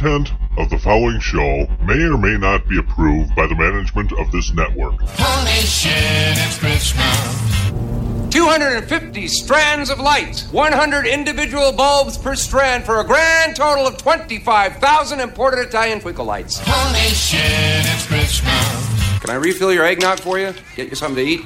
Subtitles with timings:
[0.00, 4.30] content of the following show may or may not be approved by the management of
[4.32, 4.94] this network.
[5.00, 8.30] Holy shit, it's Christmas.
[8.30, 15.20] 250 strands of light, 100 individual bulbs per strand for a grand total of 25,000
[15.20, 16.60] imported Italian twinkle lights.
[16.64, 19.20] Holy shit, it's Christmas.
[19.20, 20.54] Can I refill your eggnog for you?
[20.76, 21.42] Get you something to eat?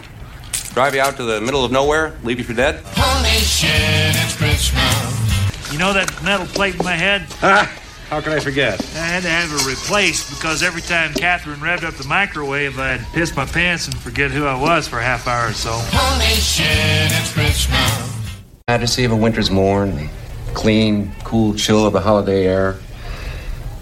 [0.75, 2.17] Drive you out to the middle of nowhere?
[2.23, 2.83] Leave you for dead?
[2.95, 5.73] Holy shit, it's Christmas.
[5.73, 7.27] You know that metal plate in my head?
[7.43, 7.81] Ah,
[8.11, 8.81] how can I forget?
[8.95, 13.01] I had to have it replaced because every time Catherine revved up the microwave, I'd
[13.13, 15.73] piss my pants and forget who I was for a half hour or so.
[15.73, 18.41] Holy shit, it's Christmas.
[18.69, 20.09] Majesty of a winter's morn, the
[20.55, 22.77] clean, cool chill of the holiday air,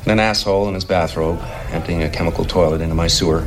[0.02, 3.42] and an asshole in his bathrobe emptying a chemical toilet into my sewer.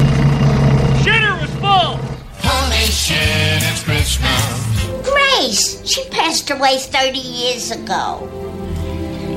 [1.04, 1.98] Shitter was full!
[2.42, 5.10] Holy shit, it's Christmas.
[5.10, 8.45] Grace, she passed away 30 years ago.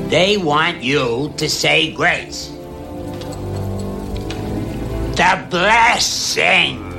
[0.09, 2.47] They want you to say grace.
[5.13, 6.89] The blessing.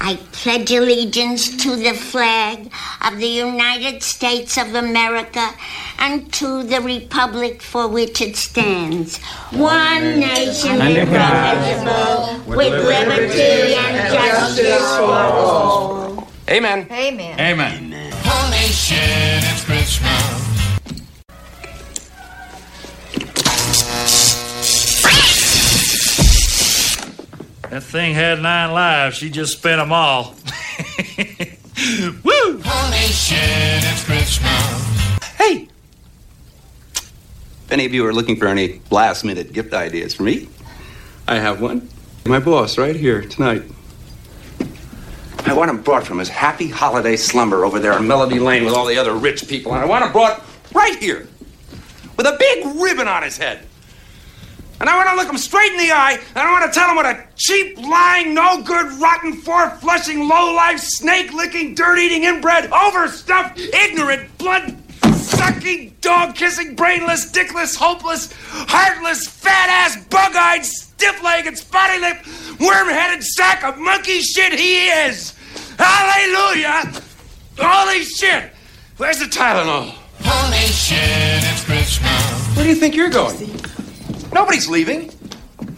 [0.00, 2.72] I pledge allegiance to the flag
[3.04, 5.48] of the United States of America
[6.00, 9.18] and to the republic for which it stands.
[9.52, 16.28] One nation indivisible, with liberty and justice for all.
[16.48, 16.88] Amen.
[16.90, 17.38] Amen.
[17.38, 18.12] Amen.
[18.24, 18.98] Holy shit,
[19.44, 20.45] it's Christmas.
[27.76, 29.18] That thing had nine lives.
[29.18, 30.30] She just spent them all.
[32.24, 32.62] Woo!
[32.64, 35.22] Holy shit, it's Christmas.
[35.34, 35.68] Hey!
[36.94, 40.48] If any of you are looking for any last minute gift ideas for me,
[41.28, 41.86] I have one.
[42.24, 43.64] My boss, right here tonight.
[45.44, 48.72] I want him brought from his happy holiday slumber over there on Melody Lane with
[48.72, 51.28] all the other rich people, and I want him brought right here
[52.16, 53.65] with a big ribbon on his head.
[54.78, 56.90] And I want to look him straight in the eye, and I want to tell
[56.90, 61.98] him what a cheap, lying, no good, rotten, four flushing, low life, snake licking, dirt
[61.98, 64.76] eating, inbred, overstuffed, ignorant, blood
[65.14, 72.26] sucking, dog kissing, brainless, dickless, hopeless, heartless, fat ass, bug eyed, stiff legged, spotty lipped,
[72.60, 75.34] worm headed sack of monkey shit he is!
[75.78, 76.92] Hallelujah!
[77.58, 78.52] Holy shit!
[78.98, 79.94] Where's the Tylenol?
[80.20, 82.56] Holy shit, it's Christmas.
[82.56, 83.55] Where do you think you're going?
[84.36, 85.10] Nobody's leaving.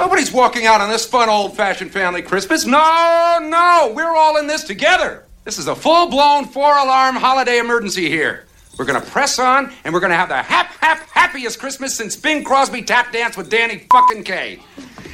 [0.01, 2.67] Nobody's walking out on this fun old fashioned family Christmas.
[2.67, 5.25] No, no, we're all in this together.
[5.45, 8.47] This is a full blown four alarm holiday emergency here.
[8.77, 12.43] We're gonna press on and we're gonna have the hap hap happiest Christmas since Bing
[12.43, 14.59] Crosby tap danced with Danny fucking Kaye.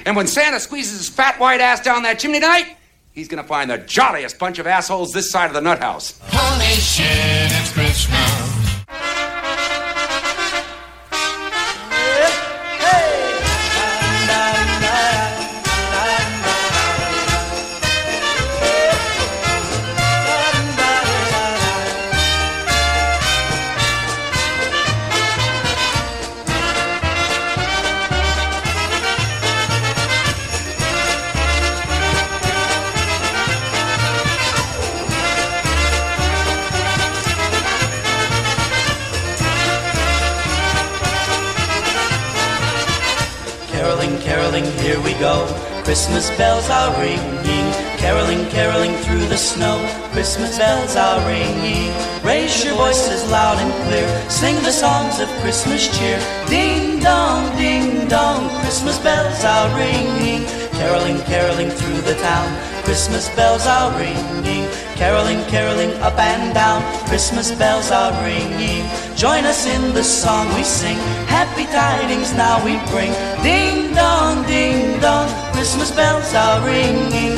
[0.07, 2.79] And when Santa squeezes his fat white ass down that chimney tonight,
[3.13, 6.19] he's gonna find the jolliest bunch of assholes this side of the nut house.
[6.29, 8.44] Holy shit, it's Christmas.
[45.85, 47.67] Christmas bells are ringing.
[47.99, 49.77] Caroling, caroling through the snow.
[50.13, 51.93] Christmas bells are ringing.
[52.25, 54.09] Raise your voices loud and clear.
[54.31, 56.19] Sing the songs of Christmas cheer.
[56.49, 58.49] Ding dong, ding dong.
[58.63, 60.47] Christmas bells are ringing.
[60.73, 62.49] Caroling, caroling through the town.
[62.85, 64.67] Christmas bells are ringing.
[64.97, 66.81] Caroling, caroling up and down.
[67.09, 68.89] Christmas bells are ringing.
[69.17, 70.97] Join us in the song we sing.
[71.29, 73.13] Happy tidings now we bring.
[73.43, 75.44] Ding dong, ding dong.
[75.65, 77.37] Christmas bells are ringing.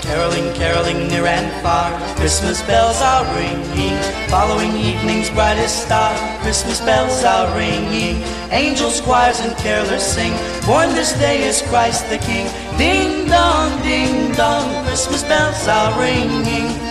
[0.00, 1.90] Caroling, caroling near and far,
[2.28, 3.96] Christmas bells are ringing.
[4.28, 8.22] Following evening's brightest star, Christmas bells are ringing.
[8.50, 10.32] Angels, choirs, and carolers sing.
[10.66, 12.46] Born this day is Christ the King.
[12.76, 16.87] Ding dong, ding dong, Christmas bells are ringing.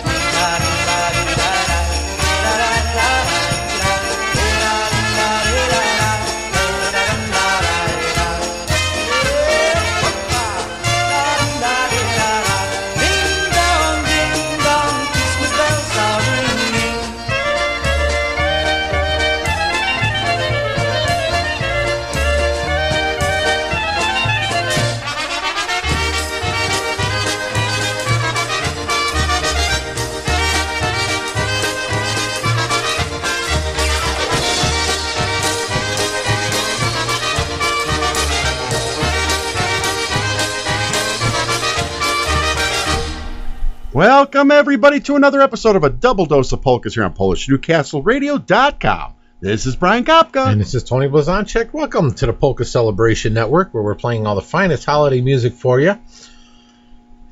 [43.98, 49.14] Welcome, everybody, to another episode of a double dose of polkas here on PolishNewcastleRadio.com.
[49.40, 50.46] This is Brian Kapka.
[50.46, 51.72] And this is Tony Blazonczyk.
[51.72, 55.80] Welcome to the Polka Celebration Network, where we're playing all the finest holiday music for
[55.80, 55.98] you.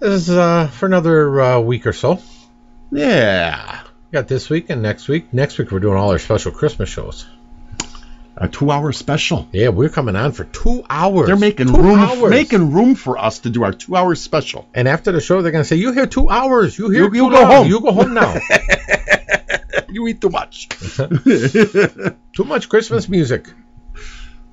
[0.01, 2.21] This is uh, for another uh, week or so.
[2.91, 3.83] Yeah.
[4.11, 5.33] We got this week and next week.
[5.33, 7.27] Next week, we're doing all our special Christmas shows.
[8.39, 9.49] A two-hour special.
[9.51, 11.27] Yeah, we're coming on for two hours.
[11.27, 12.31] They're making Two room, hours.
[12.31, 14.69] making room for us to do our two-hour special.
[14.75, 16.79] And after the show, they're going to say, "You here two hours?
[16.79, 17.05] You here?
[17.05, 17.47] You- you go long.
[17.47, 18.35] home." You go home now."
[19.89, 20.69] You eat too much.
[22.35, 23.49] too much Christmas music.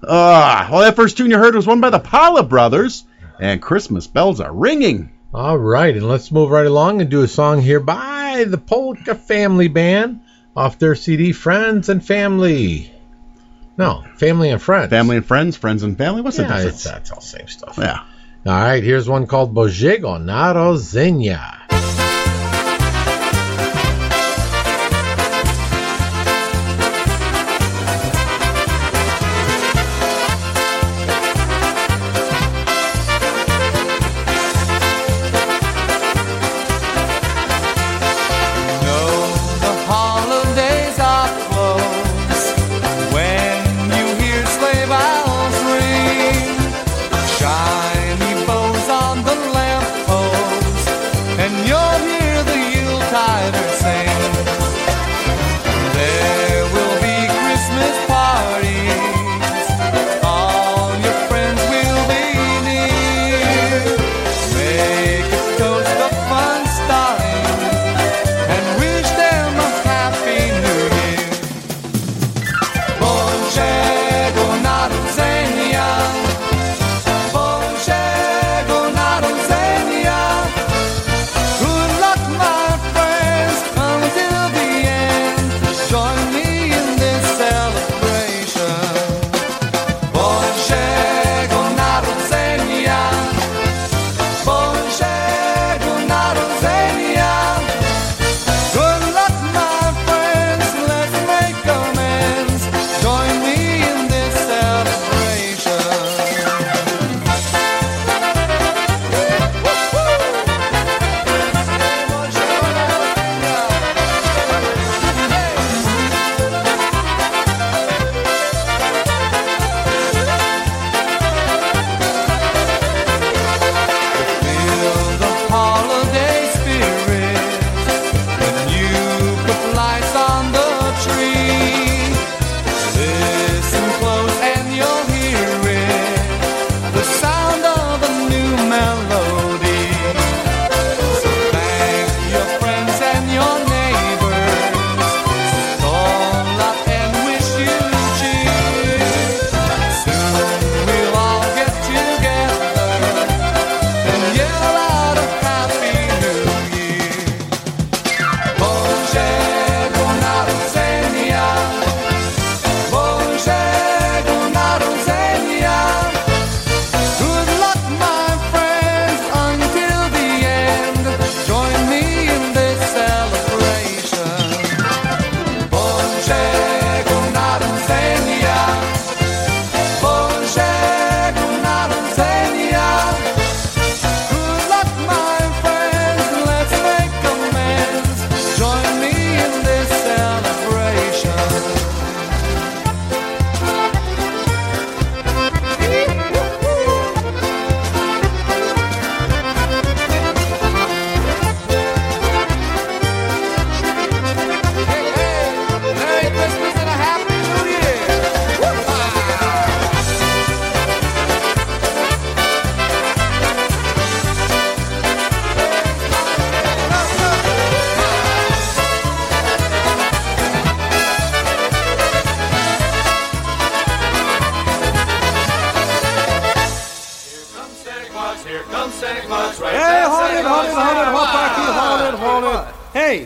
[0.08, 3.04] Ah, well, that first tune you heard was one by the Paula Brothers,
[3.40, 5.12] and Christmas bells are ringing.
[5.34, 9.16] All right, and let's move right along and do a song here by the Polka
[9.16, 10.22] Family Band
[10.56, 12.93] off their CD "Friends and Family."
[13.78, 14.90] No, Family and Friends.
[14.90, 16.22] Family and friends, friends and family.
[16.22, 16.76] What's the Yeah, difference?
[16.76, 17.76] it's, that's all same stuff.
[17.78, 18.00] Yeah.
[18.46, 21.63] All right, here's one called Bożego Narodzenia.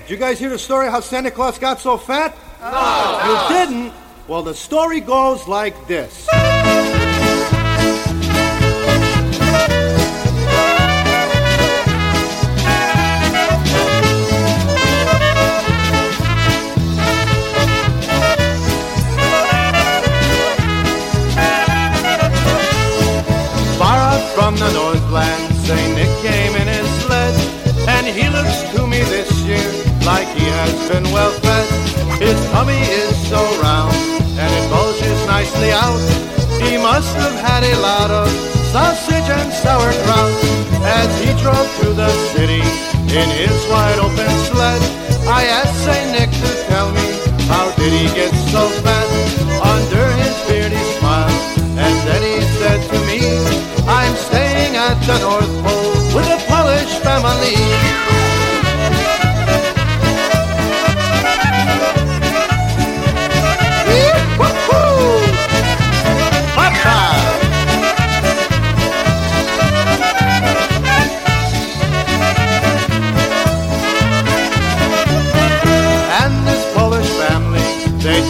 [0.08, 2.34] Did you guys hear the story how Santa Claus got so fat?
[2.62, 3.50] No.
[3.52, 3.94] You didn't?
[4.30, 6.26] Well, the story goes like this.
[31.02, 31.68] Been well fed.
[32.18, 33.94] His tummy is so round,
[34.42, 36.02] and it bulges nicely out.
[36.58, 38.28] He must have had a lot of
[38.74, 40.34] sausage and sauerkraut
[40.82, 42.64] as he drove through the city
[43.14, 44.82] in his wide open sled.
[45.30, 47.08] I asked Saint Nick to tell me
[47.46, 49.08] how did he get so fat?
[49.62, 51.42] Under his beard he smiled,
[51.78, 53.22] and then he said to me,
[53.86, 58.47] I'm staying at the North Pole with a Polish family.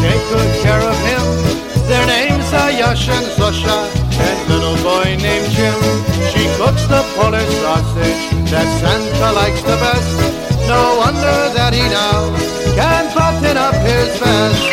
[0.08, 1.26] Take good care of him.
[1.92, 3.78] Their names are Yash and Zosha,
[4.28, 5.80] and little boy named Jim.
[6.32, 10.16] She cooks the Polish sausage that Santa likes the best.
[10.72, 12.20] No wonder that he now
[12.80, 14.64] can button up his vest.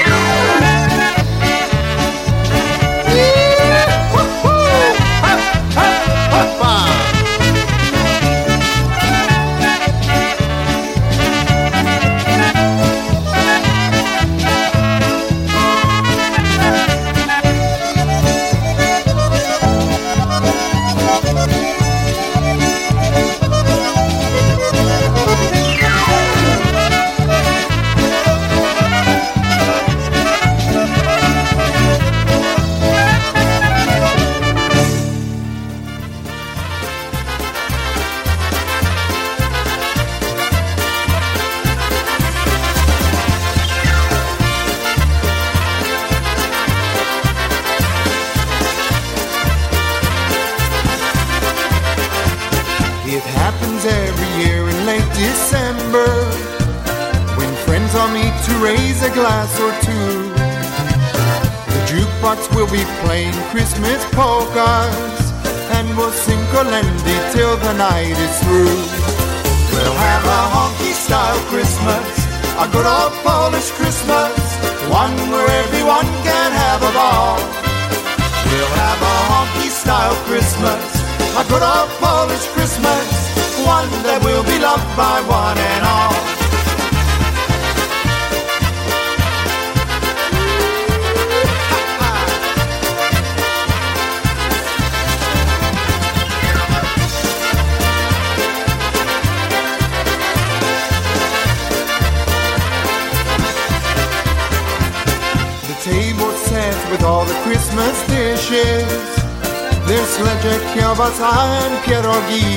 [3.16, 3.84] It
[63.54, 65.14] Christmas polkas
[65.78, 68.74] and we'll sing Colendi till the night is through.
[69.70, 72.02] We'll have a honky style Christmas,
[72.58, 74.34] a good old Polish Christmas,
[74.90, 77.38] one where everyone can have a ball.
[78.50, 80.82] We'll have a honky style Christmas,
[81.38, 83.06] a good old Polish Christmas,
[83.62, 86.33] one that will be loved by one and all.
[105.84, 108.88] Table set with all the Christmas dishes.
[109.84, 111.28] There's sledge kielbasa
[111.60, 112.56] and pierogi.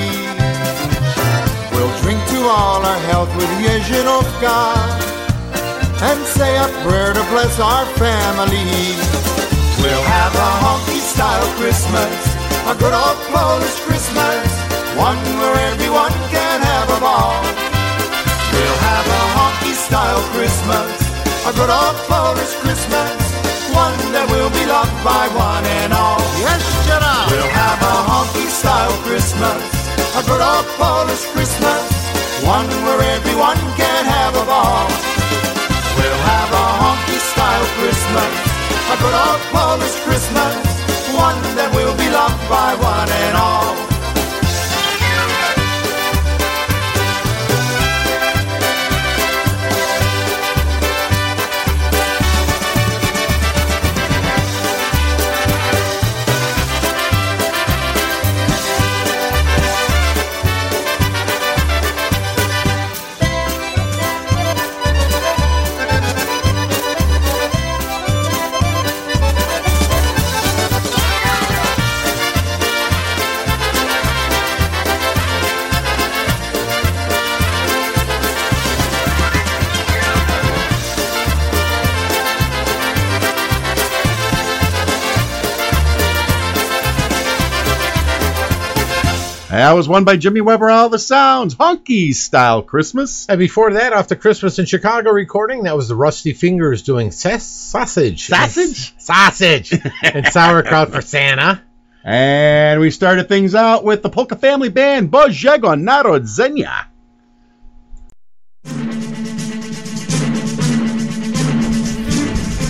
[1.76, 4.60] We'll drink to all our health with Jezierovka
[6.08, 8.96] and say a prayer to bless our family.
[9.84, 12.16] We'll have a honky style Christmas,
[12.72, 14.48] a good old Polish Christmas,
[14.96, 17.44] one where everyone can have a ball.
[18.56, 21.07] We'll have a honky style Christmas,
[21.48, 23.16] a good old Polish Christmas,
[23.72, 26.20] one that will be loved by one and all.
[26.44, 27.32] Yes, Gerard.
[27.32, 29.63] We'll have a honky style Christmas,
[30.20, 31.84] a good old Polish Christmas,
[32.44, 34.92] one where everyone can have a ball.
[35.96, 38.34] We'll have a honky style Christmas,
[38.92, 40.51] a good old Polish Christmas,
[41.16, 43.87] one that will be loved by one and all.
[89.58, 93.26] That was one by Jimmy Weber, All the Sounds, Honky Style Christmas.
[93.28, 97.10] And before that, off the Christmas in Chicago recording, that was the Rusty Fingers doing
[97.10, 98.28] ses- sausage.
[98.28, 98.94] Sausage?
[99.00, 99.74] Sausage.
[100.04, 101.60] and sauerkraut for Santa.
[102.04, 106.86] And we started things out with the Polka Family Band, Bożego Narodzenia.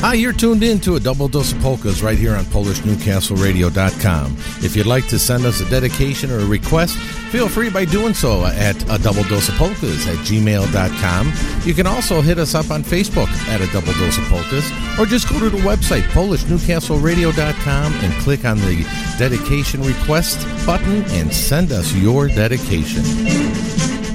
[0.08, 4.38] Hi, you're tuned in to a double dose of polkas right here on PolishNewcastleRadio.com.
[4.64, 6.98] If you'd like to send us a dedication or a request,
[7.30, 11.34] feel free by doing so at a double dose of polkas at gmail.com.
[11.66, 15.06] You can also hit us up on Facebook at a double dose of polkas, or
[15.06, 18.86] just go to the website PolishNewcastleRadio.com and click on the
[19.20, 24.07] dedication request button and send us your dedication.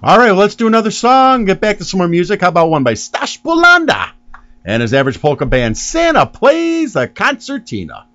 [0.00, 1.44] All right, let's do another song.
[1.44, 2.40] Get back to some more music.
[2.40, 4.10] How about one by Stash Bulanda
[4.64, 8.06] and his average polka band Santa plays a concertina.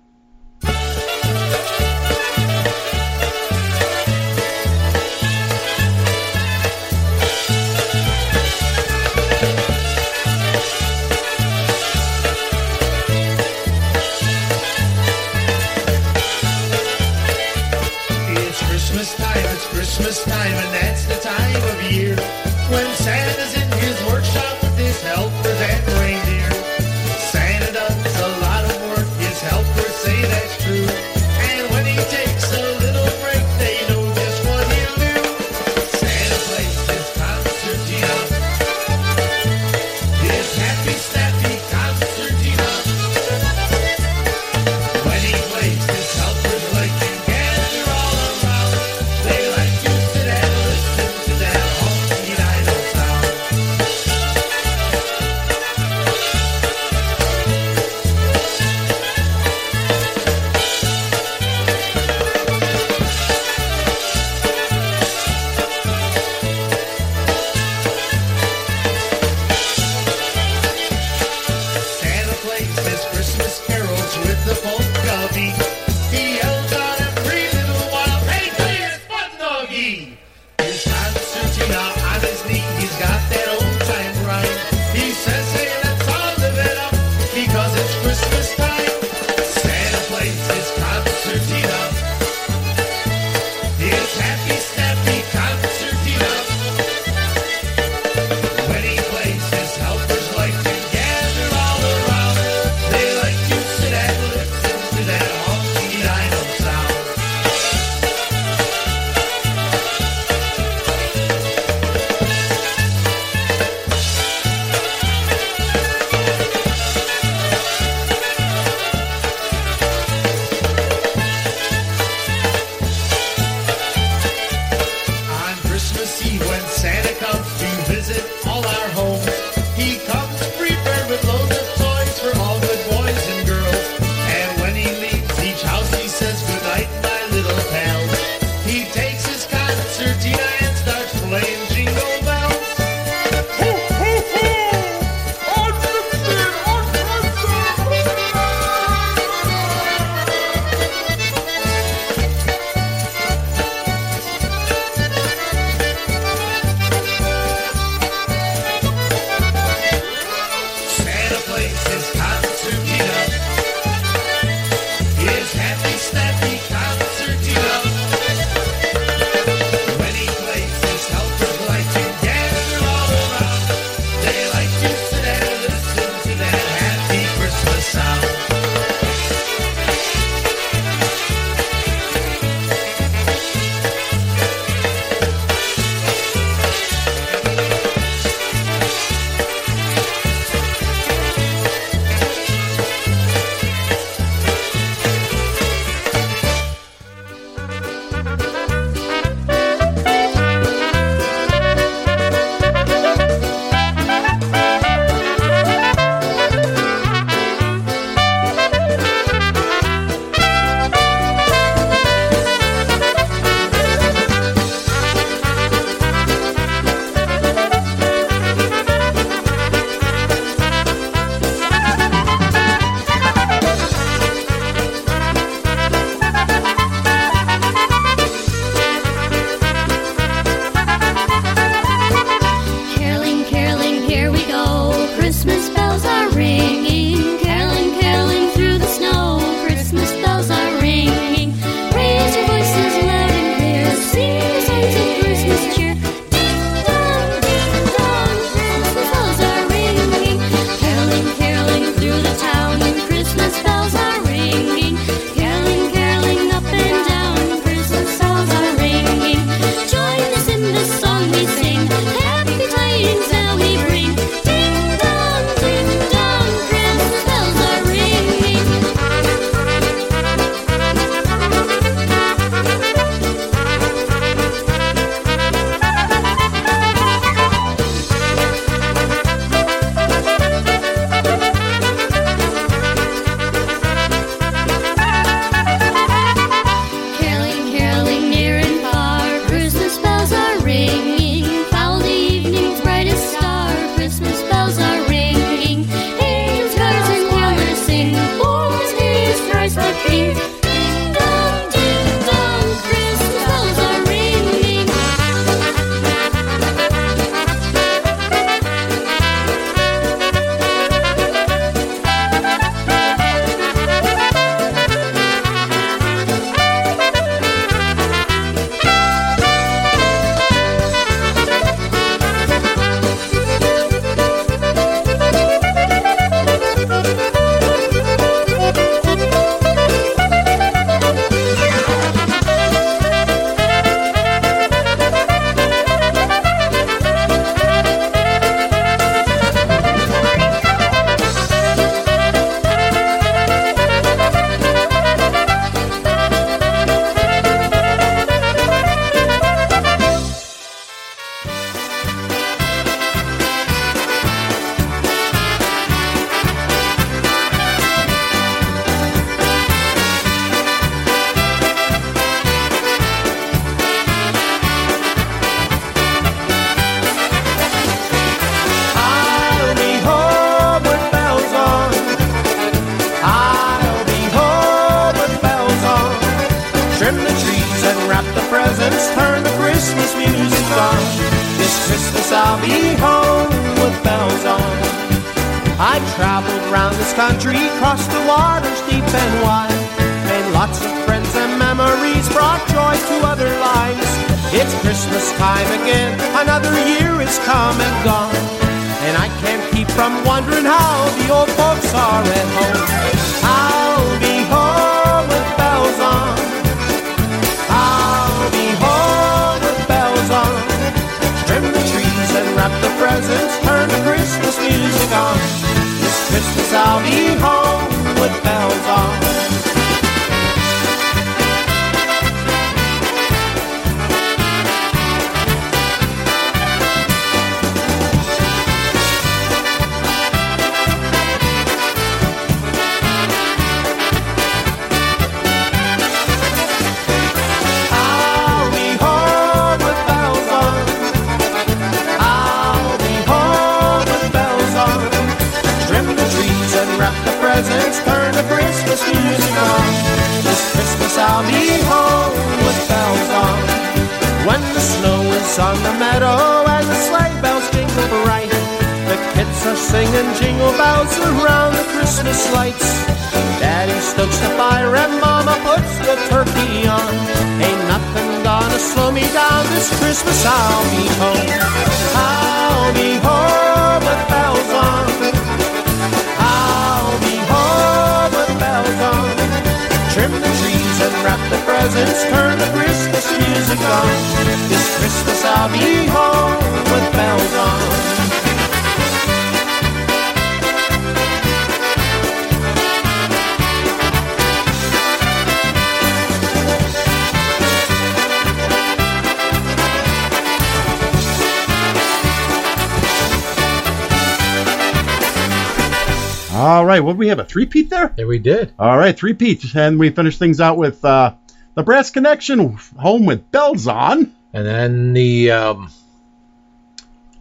[507.34, 508.14] Have a three peat there?
[508.16, 508.72] Yeah, we did.
[508.78, 511.34] All right, three peat, and we finish things out with uh,
[511.74, 514.32] the Brass Connection, home with bells on.
[514.52, 515.90] And then the um,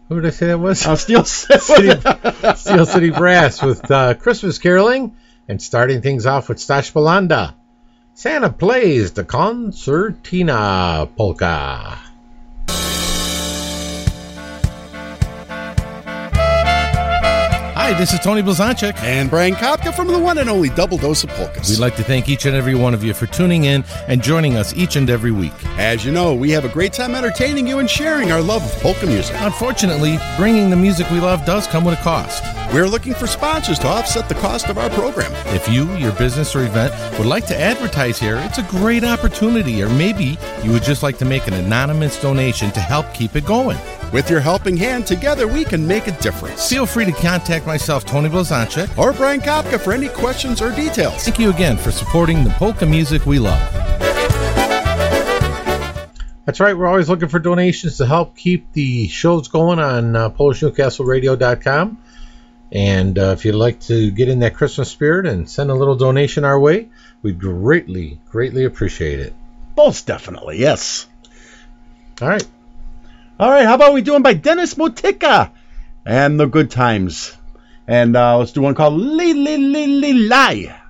[0.09, 0.83] who did I say that was?
[0.83, 1.91] Uh, Steel City,
[2.55, 5.15] Steel City Brass with uh, Christmas caroling,
[5.47, 7.53] and starting things off with Stash Bulanda.
[8.15, 11.99] Santa plays the concertina polka.
[17.93, 18.97] Hi, this is Tony Blazonczyk.
[19.03, 21.69] And Brian Kapka from the one and only Double Dose of Polkas.
[21.69, 24.55] We'd like to thank each and every one of you for tuning in and joining
[24.55, 25.53] us each and every week.
[25.77, 28.71] As you know, we have a great time entertaining you and sharing our love of
[28.81, 29.35] polka music.
[29.41, 32.43] Unfortunately, bringing the music we love does come with a cost.
[32.73, 35.31] We're looking for sponsors to offset the cost of our program.
[35.55, 39.83] If you, your business, or event would like to advertise here, it's a great opportunity.
[39.83, 43.45] Or maybe you would just like to make an anonymous donation to help keep it
[43.45, 43.77] going.
[44.11, 46.67] With your helping hand, together we can make a difference.
[46.67, 51.25] Feel free to contact myself, Tony Blazonczyk, or Brian Kapka for any questions or details.
[51.25, 53.61] Thank you again for supporting the polka music we love.
[56.45, 56.75] That's right.
[56.75, 62.02] We're always looking for donations to help keep the shows going on uh, PolishNewcastleRadio.com.
[62.73, 65.95] And uh, if you'd like to get in that Christmas spirit and send a little
[65.95, 66.89] donation our way,
[67.21, 69.33] we'd greatly, greatly appreciate it.
[69.77, 71.07] Most definitely, yes.
[72.19, 72.45] All right.
[73.39, 75.51] All right, how about we do one by Dennis Motika
[76.03, 77.37] and the Good Times?
[77.87, 80.82] And uh, let's do one called Li Li Li Lie.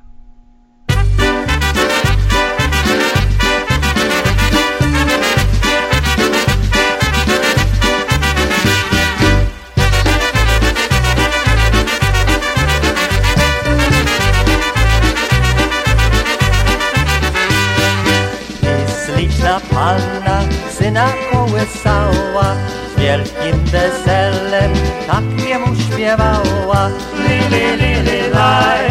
[19.60, 22.56] Panna syna kołysała,
[22.96, 24.72] z wielkim weselem
[25.08, 26.90] tak jemu śpiewała.
[27.28, 28.86] Li, li, li, li, laj,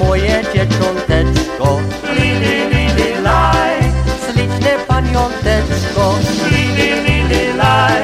[0.00, 1.80] moje dzieciąteczko,
[2.16, 3.78] li, li, li, li, laj,
[4.24, 6.14] śliczne paniąteczko,
[6.50, 8.02] li, li, li, li, laj,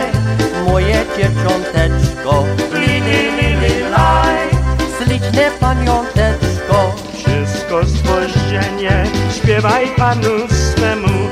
[0.66, 2.44] moje dzieciąteczko,
[2.74, 4.50] li, li, li, li, laj,
[4.98, 6.94] śliczne paniąteczko.
[7.14, 9.04] Wszystko spojrzenie,
[9.36, 11.28] śpiewaj Panu swemu,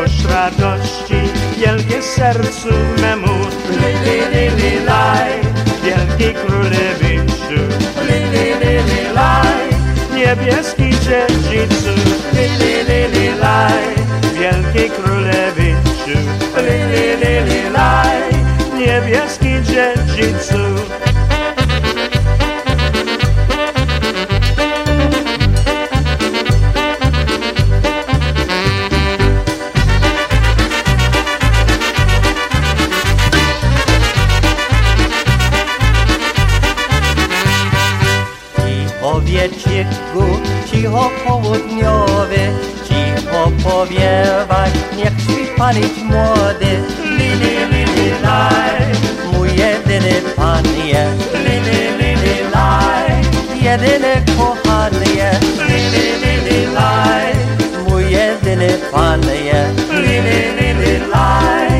[0.00, 1.20] pomóż radości,
[1.58, 2.68] wielkie sercu
[3.00, 3.38] memu.
[3.70, 5.32] Li, li, li, li, laj,
[5.84, 7.60] wielki królewiczu.
[8.06, 9.68] Li, li, li, li, laj,
[10.14, 11.94] niebieski dziedzicu.
[12.32, 13.84] Li, li, li, li, laj,
[14.38, 16.16] wielki królewiczu.
[16.64, 18.20] Li, li, li, li, laj,
[18.76, 20.64] niebieski dziedzicu.
[45.70, 46.82] panić młody,
[47.18, 48.82] lili, lili, laj.
[49.32, 53.10] Mój jedyny pan jest, lili, lili, laj.
[53.62, 57.34] Jedyny kochany jest, lili, lili, laj.
[57.88, 61.70] Mój jedyny pan jest, lili, lili, laj.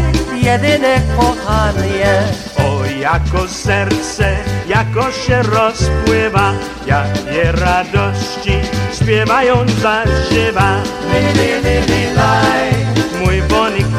[0.42, 2.60] Jedyny kochany jest.
[2.60, 4.36] O, jako serce,
[4.68, 6.52] jako się rozpływa,
[6.86, 8.60] jakie radości
[9.02, 10.76] śpiewając zażywa.
[11.12, 12.89] Lili, lili, laj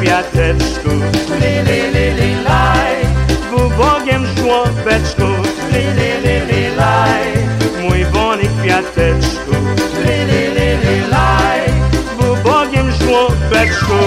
[0.02, 0.90] kwiateczku,
[1.40, 2.96] li li li li laj,
[3.50, 5.28] w ubogiem żłobeczku,
[5.72, 7.26] li li li li laj,
[7.82, 9.56] mój bony kwiateczku,
[10.04, 11.60] li li li li laj,
[12.16, 14.00] w ubogiem żłobeczku.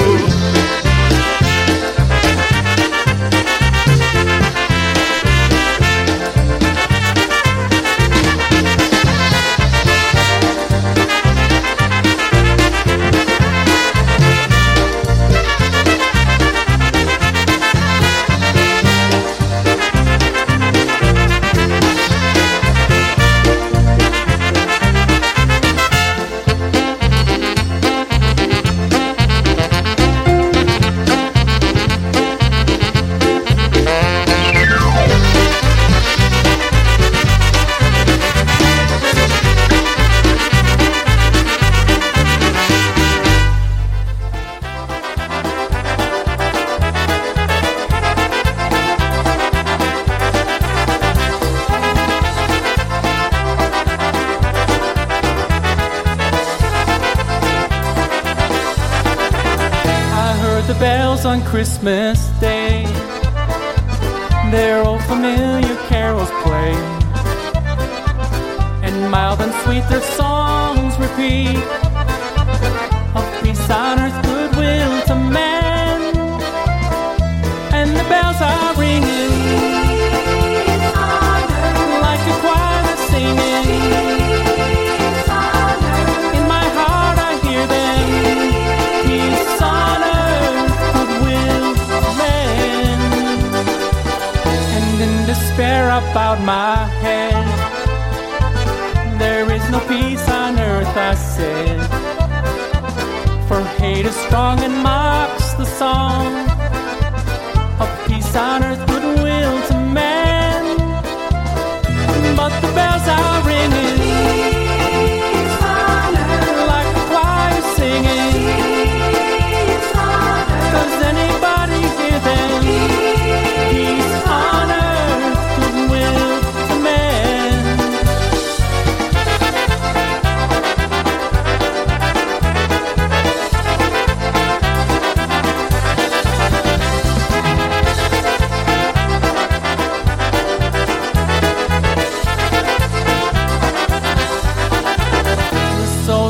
[61.85, 62.14] man.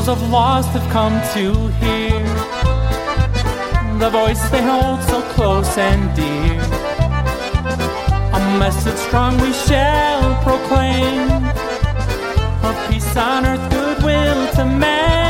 [0.06, 2.22] souls of lost have come to hear
[3.98, 6.60] the voice they hold so close and dear.
[8.34, 11.30] A message strong we shall proclaim
[12.64, 15.25] of peace on earth, goodwill to men.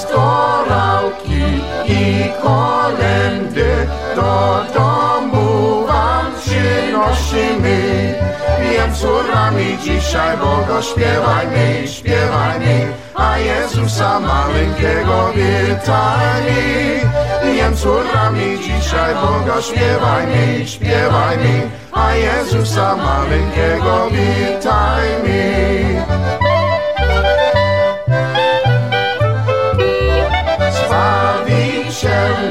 [0.00, 1.44] Pastorałki
[1.86, 3.86] i kolendy
[4.16, 8.14] do domu wam przynosimy.
[8.60, 17.00] Wiem córami dzisiaj Boga śpiewajmy, śpiewajmy, a Jezusa maleńkiego witajmy.
[17.44, 25.30] Wiem córami dzisiaj Boga śpiewajmy, śpiewajmy, a Jezusa maleńkiego witajmy.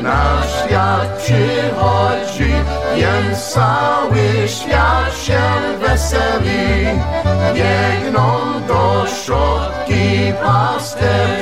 [0.03, 2.53] Na świat przychodzi,
[2.95, 5.41] więc cały świat się
[5.79, 6.85] weseli.
[7.53, 11.38] Biegną do środki pasterze,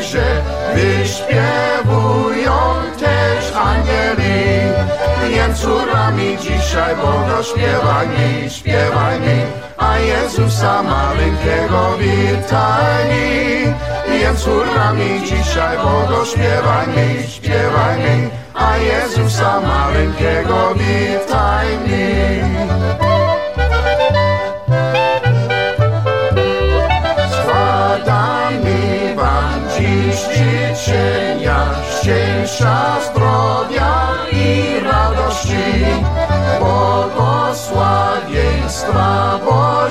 [5.67, 9.39] wieczorami dzisiaj Boga śpiewaj mi, śpiewaj mi,
[9.77, 13.73] a Jezusa maleńkiego witaj mi.
[14.19, 22.07] Wieczorami dzisiaj Boga śpiewaj mi, śpiewaj mi, a Jezusa maleńkiego witaj mi.
[29.77, 32.97] Dziś życzenia, ścieższa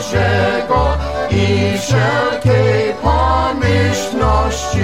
[0.07, 0.97] Bożego
[1.31, 4.79] i wszelkiej pomyślności.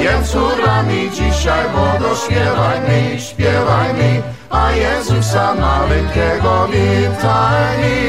[0.00, 8.02] Jęzurami dzisiaj Bogo śpiewaj mi, śpiewaj mi, a Jezusa maleńkiego witaj mi.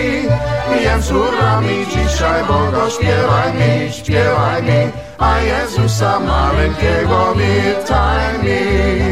[0.84, 9.03] Jęzurami dzisiaj Bogo śpiewaj mi, śpiewaj mi, a Jezusa maleńkiego witaj mi.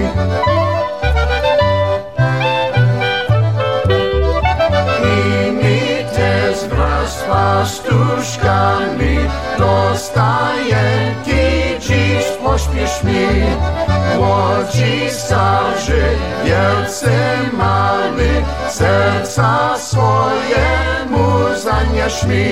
[17.01, 20.61] Getsemany serca swoje
[21.09, 22.45] swojemu zaniesz mi.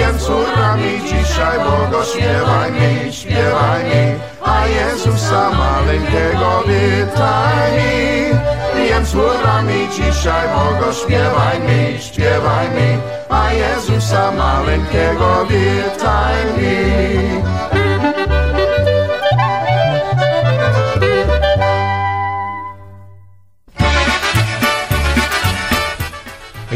[0.00, 8.84] Jezurami dzisiaj Bogo śpiewaj mi, śpiewaj mi, a Jezusa maleńkiego witaj mi.
[8.88, 12.98] Jezurami dzisiaj Bogo śpiewaj mi, śpiewaj mi,
[13.28, 16.80] a Jezusa maleńkiego witaj mi.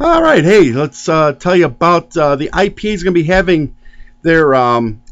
[0.00, 3.26] All right, hey, let's uh, tell you about uh, the IPA is going to be
[3.26, 3.76] having
[4.22, 5.02] their um,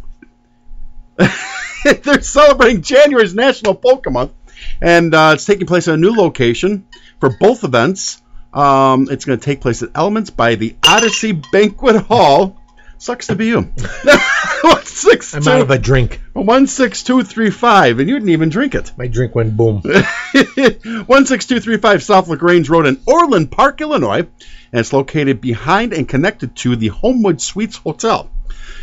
[1.85, 4.33] they're celebrating January's National Polka Month,
[4.81, 6.87] and uh, it's taking place at a new location
[7.21, 8.23] for both events.
[8.53, 12.57] Um, it's going to take place at Elements by the Odyssey Banquet Hall.
[12.99, 13.61] Sucks to be you.
[14.63, 16.23] One six I'm out of a drink.
[16.33, 18.91] one six two three five, and you didn't even drink it.
[18.97, 19.83] My drink went boom.
[21.07, 25.43] One six two three five South Lagrange Road in Orland Park, Illinois, and it's located
[25.43, 28.31] behind and connected to the Homewood Suites Hotel.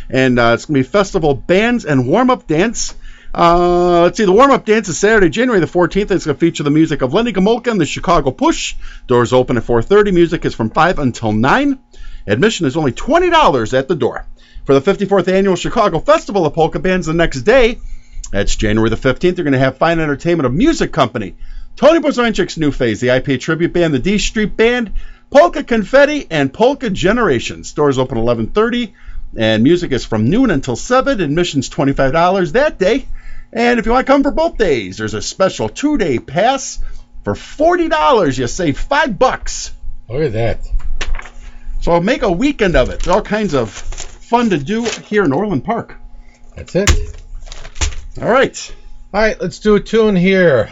[0.08, 2.94] and uh, it's going to be festival bands and warm up dance.
[3.36, 6.12] Uh, let's see, the warm up dance is Saturday, January the 14th.
[6.12, 8.76] It's going to feature the music of Lenny Gomolka and the Chicago Push.
[9.08, 10.12] Doors open at 4:30.
[10.14, 11.78] Music is from 5 until 9.
[12.28, 14.24] Admission is only $20 at the door.
[14.64, 17.80] For the 54th annual Chicago Festival of Polka Bands the next day,
[18.30, 21.34] that's January the 15th, they're going to have fine entertainment of Music Company,
[21.74, 24.92] Tony Blazonczyk's New Phase, the IP Tribute Band, the D Street Band,
[25.30, 27.72] Polka Confetti, and Polka Generations.
[27.72, 28.92] Doors open 11:30,
[29.36, 31.20] and music is from noon until 7.
[31.20, 33.06] Admission's $25 that day.
[33.54, 36.80] And if you want to come for both days, there's a special two-day pass
[37.22, 38.36] for $40.
[38.36, 39.72] You save five bucks.
[40.08, 40.68] Look at that.
[41.80, 43.00] So make a weekend of it.
[43.00, 45.96] There's all kinds of fun to do here in Orland Park.
[46.56, 46.90] That's it.
[48.20, 48.74] All right.
[49.12, 50.70] All right, let's do a tune here.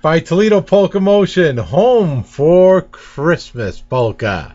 [0.00, 4.54] By Toledo Polka Motion, Home for Christmas Polka.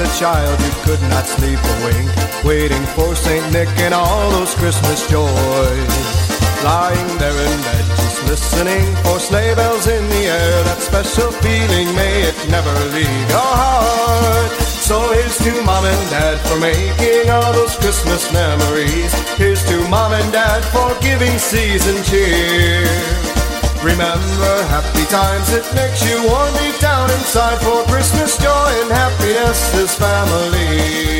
[0.00, 0.58] A child?
[0.60, 2.08] You could not sleep a wink,
[2.44, 5.94] waiting for Saint Nick and all those Christmas joys.
[6.64, 10.64] Lying there in bed, just listening for sleigh bells in the air.
[10.64, 14.52] That special feeling, may it never leave your heart.
[14.90, 19.12] So here's to mom and dad for making all those Christmas memories.
[19.38, 22.82] Here's to mom and dad for giving season cheer.
[23.86, 29.74] Remember happy times, it makes you warm deep down inside for Christmas joy and happiness
[29.74, 31.18] is family.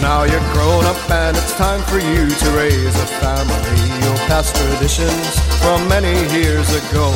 [0.00, 3.87] Now you're grown up and it's time for you to raise a family.
[4.08, 7.12] You'll pass traditions from many years ago.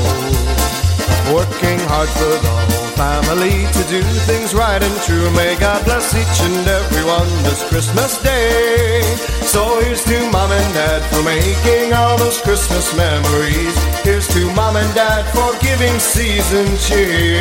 [1.33, 5.25] Working hard for the whole family to do things right and true.
[5.33, 9.01] May God bless each and every one this Christmas day.
[9.49, 13.73] So here's to mom and dad for making all those Christmas memories.
[14.05, 17.41] Here's to mom and dad for giving season cheer.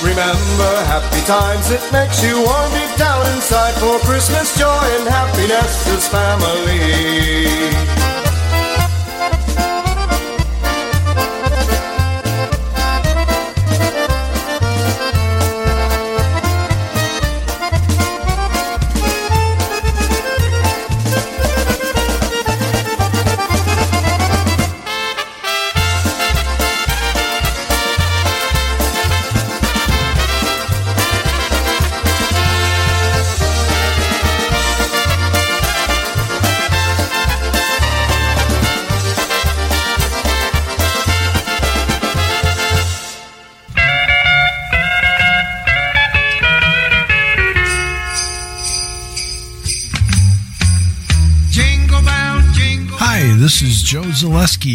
[0.00, 5.84] Remember happy times, it makes you warm deep down inside for Christmas joy and happiness
[5.92, 8.07] is family.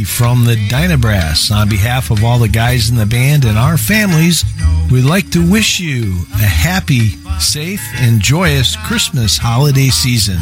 [0.02, 1.56] From the Dynabrass.
[1.56, 4.44] On behalf of all the guys in the band and our families,
[4.92, 10.40] we'd like to wish you a happy, safe, and joyous Christmas holiday season.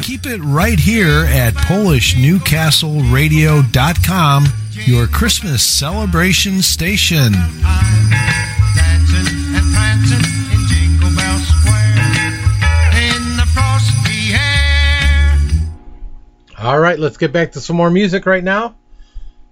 [0.00, 4.46] Keep it right here at PolishNewcastleRadio.com,
[4.86, 7.34] your Christmas celebration station.
[16.72, 18.76] All right, let's get back to some more music right now.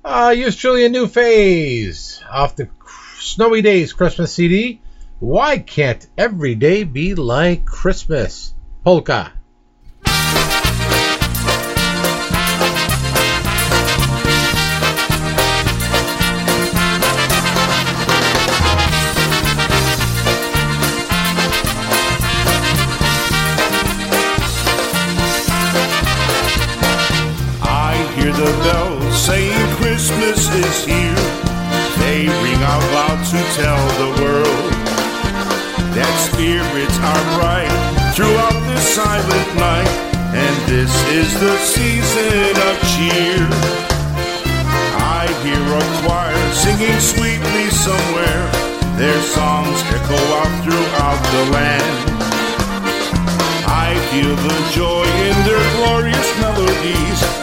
[0.02, 2.70] Uh, yours truly a new phase off the
[3.18, 4.80] Snowy Days Christmas CD.
[5.18, 8.54] Why can't every day be like Christmas?
[8.84, 9.32] Polka.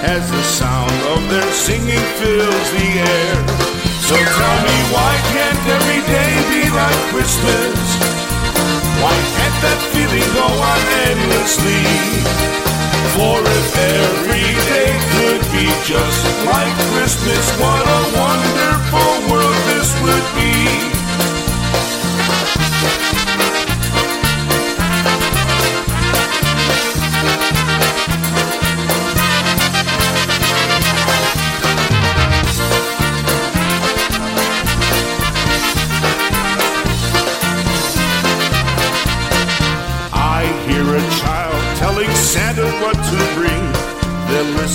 [0.04, 3.38] As the sound of their singing fills the air.
[4.06, 7.78] So tell me, why can't every day be like Christmas?
[9.02, 11.84] Why can't that feeling go on endlessly?
[13.18, 20.28] For if every day could be just like Christmas, what a wonderful world this would
[20.38, 20.88] be.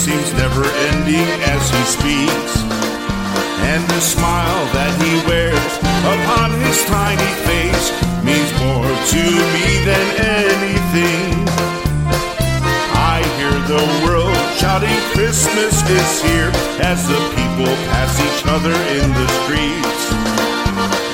[0.03, 2.55] Seems never ending as he speaks.
[3.71, 7.87] And the smile that he wears upon his tiny face
[8.27, 9.25] means more to
[9.55, 10.07] me than
[10.43, 11.47] anything.
[12.99, 16.51] I hear the world shouting Christmas is here
[16.83, 20.03] as the people pass each other in the streets.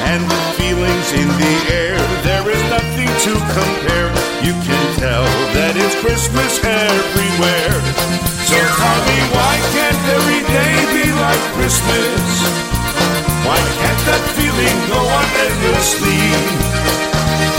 [0.08, 4.08] And the feelings in the air, there is nothing to compare.
[4.40, 5.28] You can tell
[5.60, 7.77] that it's Christmas everywhere.
[11.54, 12.24] Christmas?
[13.46, 16.22] Why can't that feeling go on endlessly?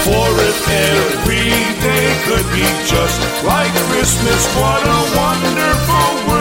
[0.06, 1.54] For if every
[1.84, 6.39] day could be just like Christmas, what a wonderful world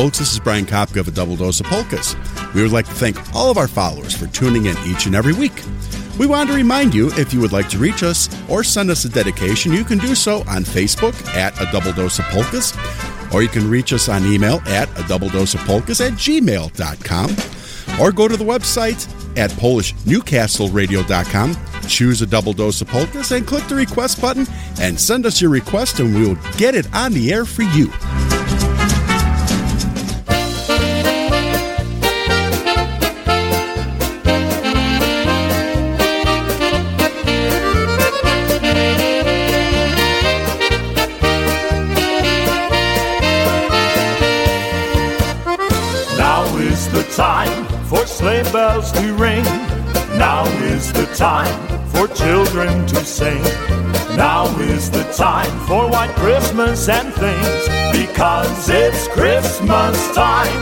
[0.00, 2.16] folks, this is Brian Kapka of A Double Dose of Polkas.
[2.54, 5.34] We would like to thank all of our followers for tuning in each and every
[5.34, 5.52] week.
[6.18, 9.04] We want to remind you if you would like to reach us or send us
[9.04, 12.74] a dedication, you can do so on Facebook at A Double Dose of Polkas,
[13.30, 17.36] or you can reach us on email at A Double Dose of Polkas at gmail.com,
[18.00, 21.56] or go to the website at PolishNewcastleRadio.com,
[21.88, 24.46] choose A Double Dose of Polkas, and click the request button
[24.80, 27.92] and send us your request, and we will get it on the air for you.
[47.90, 49.42] For sleigh bells to ring.
[50.16, 53.42] Now is the time for children to sing.
[54.16, 60.60] Now is the time for white Christmas and things because it's Christmas time.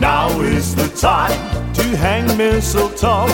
[0.00, 1.40] Now is the time
[1.74, 3.26] to hang mistletoe.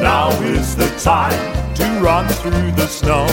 [0.00, 3.26] Now is the time to run through the snow.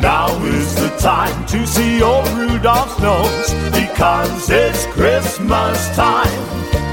[0.00, 6.85] Now is the time to see old Rudolph's nose because it's Christmas time.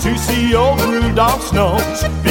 [0.00, 2.25] To see old Rudolph's nose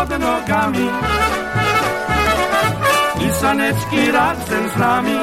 [0.00, 0.88] pod nogami.
[3.26, 5.18] I saneczki razem z nami.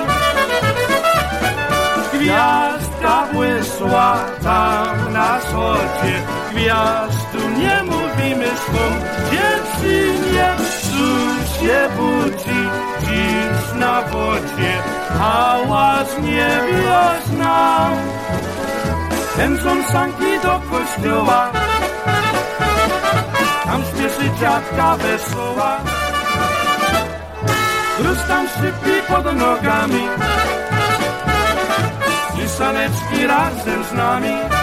[2.14, 6.16] Gwiazdka błysła tam na wschodzie
[6.52, 8.86] Gwiazdu nie mówimy swą
[9.32, 10.48] dziewczynie
[10.82, 12.62] Cóż się budzi.
[13.00, 14.74] Dziś na wodzie
[15.20, 17.90] Hałas nie wiosna.
[19.38, 21.52] Pędzą sanki do kościoła
[23.98, 25.78] Tam śpieszy dziadka wesoła.
[28.00, 28.48] Gruz tam
[29.08, 30.08] pod nogami
[32.46, 34.57] I saneczki razem z nami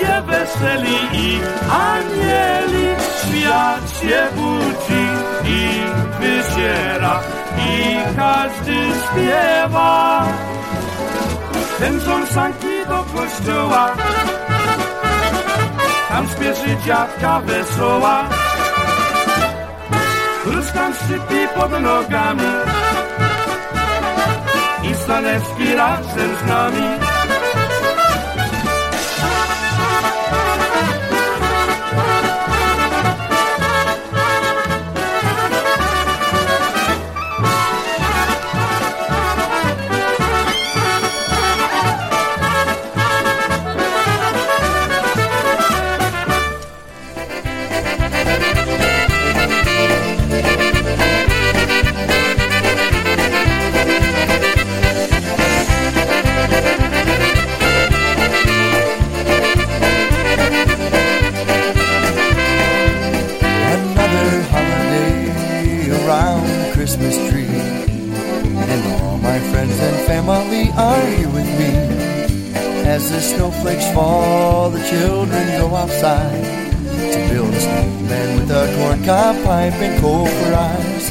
[0.00, 1.40] się weseli i
[1.70, 2.86] anieli
[3.18, 5.04] Świat się budzi
[5.44, 5.80] i
[6.20, 7.20] wyziera
[7.58, 10.26] I każdy śpiewa
[11.78, 13.90] Pędzą sanki do kościoła
[16.08, 18.24] Tam śpieszy dziadka wesoła
[20.80, 22.52] tam szczypi pod nogami
[24.82, 26.99] i Stanewski razem z nami.
[79.60, 81.06] Pipe and coal for eyes.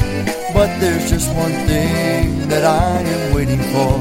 [0.52, 3.94] But there's just one thing that I am waiting for.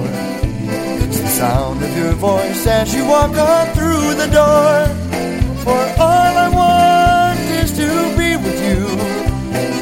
[1.04, 4.74] It's the sound of your voice as you walk on through the door.
[5.66, 7.90] For all I want is to
[8.20, 8.84] be with you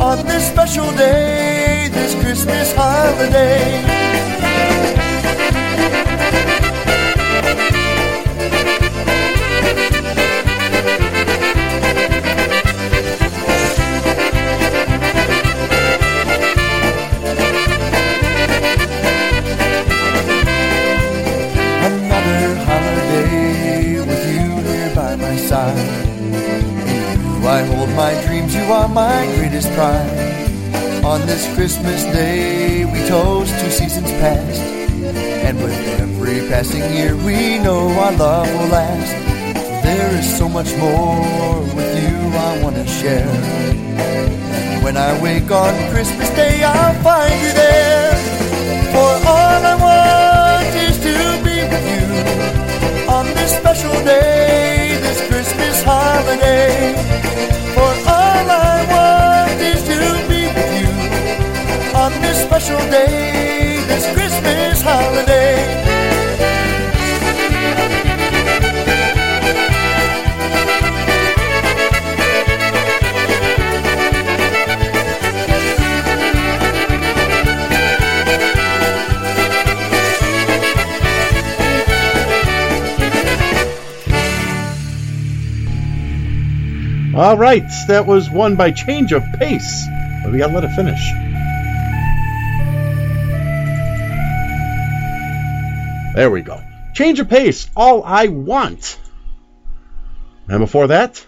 [0.04, 4.18] on this special day, this Christmas holiday.
[25.58, 26.08] Side.
[27.42, 31.04] You I hold my dreams, you are my greatest pride.
[31.12, 34.62] On this Christmas day, we toast two seasons past.
[35.48, 39.14] And with every passing year, we know our love will last.
[39.88, 42.18] There is so much more with you
[42.50, 43.34] I want to share.
[44.84, 48.14] When I wake on Christmas Day, I'll find you there.
[48.94, 51.16] For all I want is to
[51.48, 52.08] be with you
[53.18, 54.77] on this special day,
[55.18, 56.94] this Christmas holiday.
[57.74, 64.82] For all I want is to be with you on this special day, this Christmas
[64.82, 65.97] holiday.
[87.18, 89.88] All right, that was won by Change of Pace.
[90.24, 91.00] But we gotta let it finish.
[96.16, 96.62] There we go.
[96.94, 99.00] Change of Pace, All I Want.
[100.48, 101.26] And before that?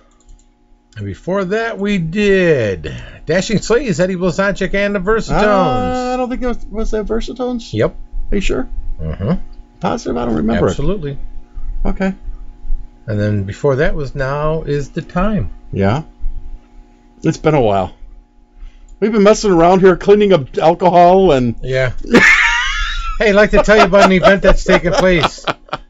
[0.96, 5.32] And before that, we did Dashing Sleeves, Eddie Blazonczyk, and the Versatones.
[5.32, 7.74] Uh, I don't think it was, was that Versatones?
[7.74, 7.96] Yep.
[8.32, 8.70] Are you sure?
[9.00, 9.44] Mm-hmm.
[9.80, 10.18] Positive?
[10.18, 10.70] I don't remember it.
[10.70, 11.18] Absolutely.
[11.84, 12.14] Okay.
[13.10, 15.52] And then before that was Now is the Time.
[15.74, 16.04] Yeah.
[17.24, 17.96] It's been a while.
[19.00, 21.94] We've been messing around here cleaning up alcohol and Yeah.
[23.18, 25.44] hey, I'd like to tell you about an event that's taking place.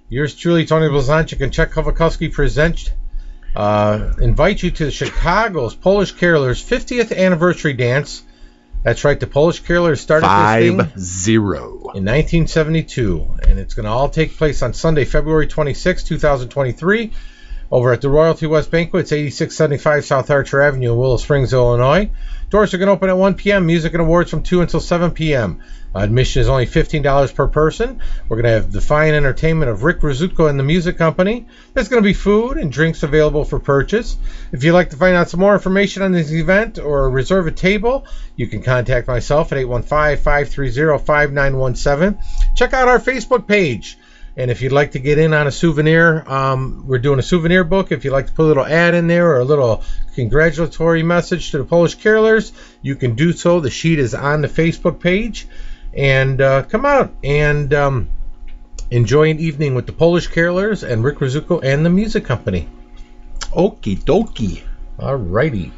[0.08, 2.94] Yours truly, Tony Blazonczyk and Chuck Kovakovsky present,
[3.54, 8.24] uh, invite you to Chicago's Polish Carolers 50th anniversary dance.
[8.84, 11.66] That's right, the Polish Carolers started this thing five zero.
[11.96, 17.12] in 1972, and it's going to all take place on Sunday, February 26, 2023,
[17.72, 22.10] over at the Royalty West Banquets, 8675 South Archer Avenue in Willow Springs, Illinois.
[22.50, 23.68] Doors are going to open at 1 p.m.
[23.68, 25.62] Music and awards from 2 until 7 p.m.
[25.94, 28.02] Admission is only $15 per person.
[28.28, 31.46] We're going to have the fine entertainment of Rick Rizzuto and the Music Company.
[31.74, 34.18] There's going to be food and drinks available for purchase.
[34.52, 37.52] If you'd like to find out some more information on this event or reserve a
[37.52, 42.18] table, you can contact myself at 815-530-5917.
[42.56, 43.99] Check out our Facebook page.
[44.40, 47.66] And if you'd like to get in on a souvenir, um, we're doing a souvenir
[47.66, 47.92] book.
[47.92, 49.84] If you'd like to put a little ad in there or a little
[50.16, 53.60] congratulatory message to the Polish Carolers, you can do so.
[53.60, 55.46] The sheet is on the Facebook page.
[55.94, 58.10] And uh, come out and um,
[58.90, 62.70] enjoy an evening with the Polish Carolers and Rick Rizzuto and the Music Company.
[63.52, 64.64] Okie dokie.
[64.98, 65.74] Alrighty.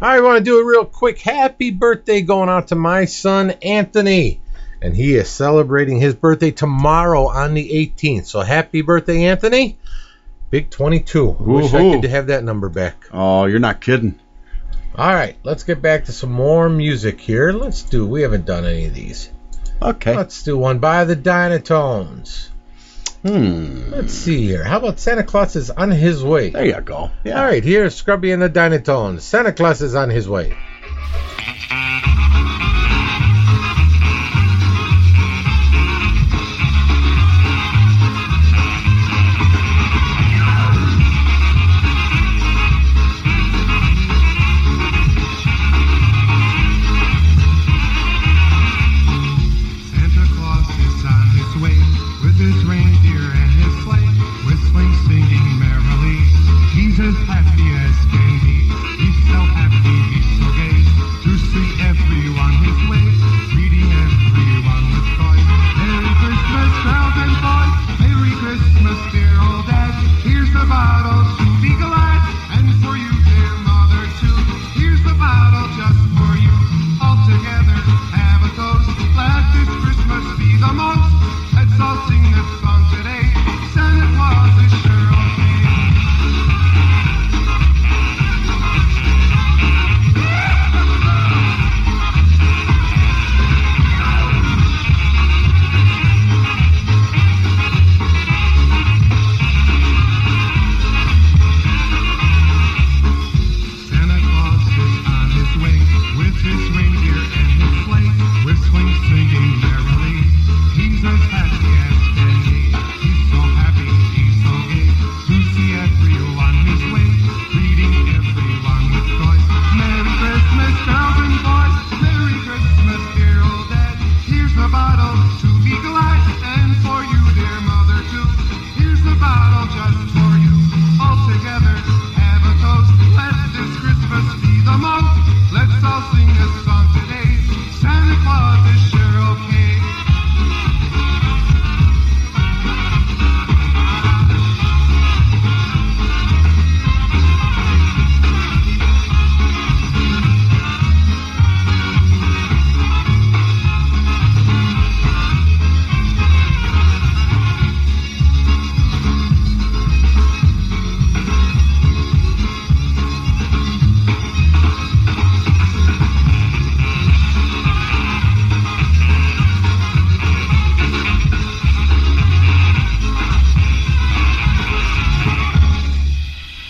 [0.00, 4.40] I want to do a real quick happy birthday going out to my son Anthony.
[4.84, 8.26] And he is celebrating his birthday tomorrow on the 18th.
[8.26, 9.78] So happy birthday, Anthony.
[10.50, 11.36] Big 22.
[11.40, 13.06] Wish I could have that number back.
[13.10, 14.20] Oh, you're not kidding.
[14.94, 17.50] All right, let's get back to some more music here.
[17.50, 18.06] Let's do.
[18.06, 19.30] We haven't done any of these.
[19.80, 20.14] Okay.
[20.14, 22.50] Let's do one by the Dynatones.
[23.22, 23.90] Hmm.
[23.90, 24.64] Let's see here.
[24.64, 26.50] How about Santa Claus is on his way?
[26.50, 27.10] There you go.
[27.24, 27.40] Yeah.
[27.40, 29.22] All right, here's Scrubby and the Dynatones.
[29.22, 30.54] Santa Claus is on his way.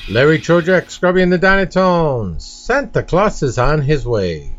[0.07, 2.43] Larry Trojak, Scrubby and the Dynatones.
[2.43, 4.51] Santa Claus is on his way.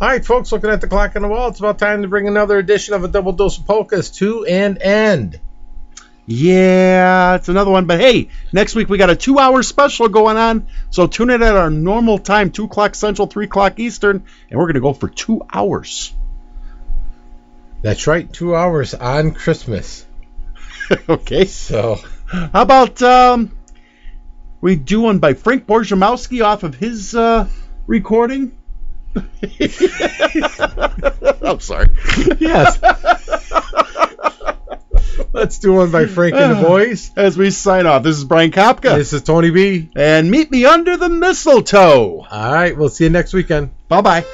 [0.00, 2.26] All right, folks, looking at the clock on the wall, it's about time to bring
[2.26, 5.38] another edition of a double dose of polkas to an end.
[6.24, 7.84] Yeah, it's another one.
[7.84, 10.66] But hey, next week we got a two-hour special going on.
[10.90, 14.66] So tune in at our normal time, two o'clock Central, three o'clock Eastern, and we're
[14.66, 16.14] gonna go for two hours.
[17.82, 20.06] That's right, two hours on Christmas.
[21.08, 21.44] okay.
[21.44, 23.52] So, how about um,
[24.60, 27.48] we do one by Frank Borzamowski off of his uh,
[27.86, 28.56] recording?
[31.42, 31.88] I'm sorry.
[32.38, 32.78] Yes.
[35.32, 37.10] Let's do one by Frank and the Boys.
[37.16, 38.96] As we sign off, this is Brian Kapka.
[38.96, 39.90] This is Tony B.
[39.96, 42.26] And meet me under the mistletoe.
[42.30, 43.70] All right, we'll see you next weekend.
[43.88, 44.24] Bye bye.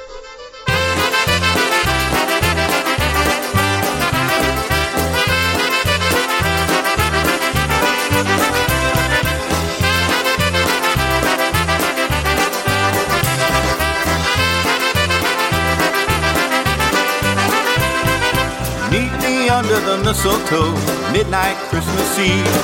[19.85, 20.71] The mistletoe,
[21.11, 22.55] midnight Christmas Eve.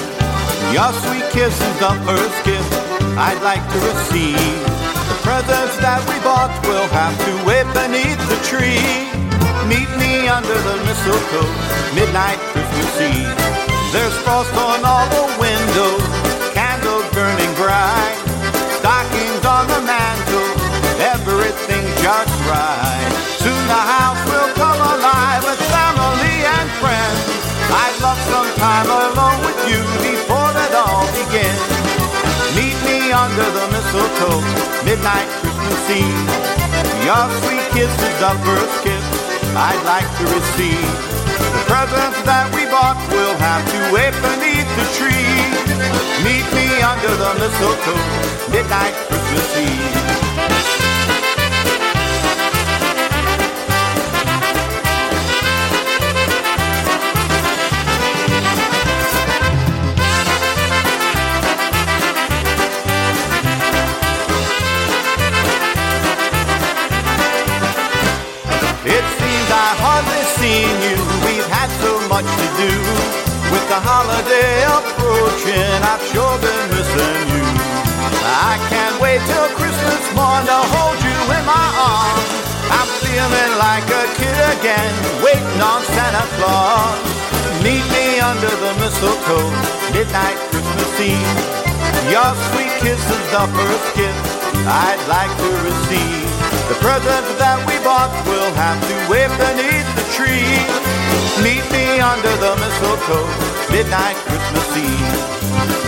[0.72, 2.72] Your sweet kiss is the first gift
[3.20, 4.40] I'd like to receive.
[4.40, 9.12] The presents that we bought will have to wait beneath the tree.
[9.68, 11.52] Meet me under the mistletoe,
[11.92, 13.36] midnight Christmas Eve.
[13.92, 16.04] There's frost on all the windows,
[16.56, 18.16] candles burning bright,
[18.80, 20.56] stockings on the mantle,
[21.04, 23.19] everything's just right.
[28.10, 31.62] Love some time alone with you before it all begins.
[32.58, 34.42] Meet me under the mistletoe,
[34.82, 36.30] midnight Christmas Eve.
[37.06, 39.06] Your sweet kiss is the first kiss
[39.54, 40.90] I'd like to receive.
[41.54, 45.38] The presents that we bought will have to wait beneath the tree.
[46.26, 48.06] Meet me under the mistletoe,
[48.50, 50.09] midnight Christmas Eve.
[73.50, 77.48] With the holiday approaching, I've sure been missing you.
[78.22, 82.30] I can't wait till Christmas morn to hold you in my arms.
[82.70, 84.94] I'm feeling like a kid again,
[85.26, 87.02] waiting on Santa Claus.
[87.66, 89.50] Meet me under the mistletoe,
[89.98, 91.34] midnight Christmas Eve.
[92.14, 94.24] Your sweet kiss is the first gift
[94.70, 96.30] I'd like to receive.
[96.70, 100.52] The presents that we bought will have to wait beneath tree.
[101.40, 103.28] Meet me under the mistletoe,
[103.72, 105.16] midnight Christmas Eve.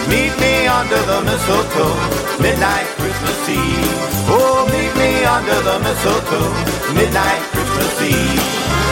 [0.07, 1.99] Meet me under the mistletoe,
[2.39, 3.91] midnight Christmas Eve.
[4.31, 6.51] Oh, meet me under the mistletoe,
[6.95, 8.90] midnight Christmas Eve.